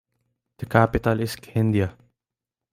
[0.57, 1.93] The capital is Kindia.